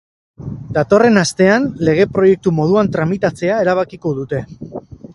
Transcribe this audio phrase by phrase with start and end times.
[0.77, 4.45] Datorren astean lege proiektu moduan tramitatzea erabakiko dute.